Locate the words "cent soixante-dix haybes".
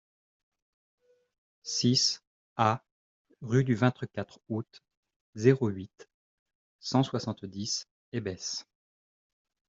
6.79-8.63